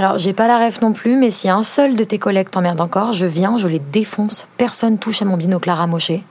[0.00, 2.80] Alors, j'ai pas la ref non plus, mais si un seul de tes collègues t'emmerde
[2.80, 4.48] encore, je viens, je les défonce.
[4.56, 6.24] Personne touche à mon binocle à.